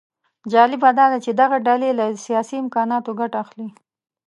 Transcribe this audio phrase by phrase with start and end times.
[0.51, 3.69] جالبه داده چې دغه ډلې له سیاسي امکاناتو ګټه اخلي